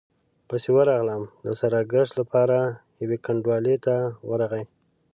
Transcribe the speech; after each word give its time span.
پسې 0.47 0.69
ورغلم، 0.75 1.23
د 1.45 1.47
ساراګشت 1.59 2.13
له 2.19 2.23
پاره 2.31 2.61
يوې 3.03 3.17
کنډوالې 3.25 3.75
ته 3.85 3.95
ورغی، 4.29 4.63